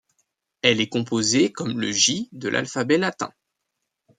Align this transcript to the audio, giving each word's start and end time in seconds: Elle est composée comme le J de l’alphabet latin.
Elle 0.63 0.81
est 0.81 0.89
composée 0.89 1.51
comme 1.51 1.79
le 1.79 1.91
J 1.91 2.27
de 2.31 2.49
l’alphabet 2.49 2.97
latin. 2.97 3.31